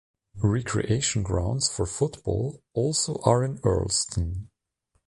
Recreation 0.41 1.21
grounds 1.21 1.69
for 1.69 1.85
football 1.85 2.63
also 2.73 3.21
are 3.23 3.43
in 3.43 3.59
Earlsdon. 3.59 4.47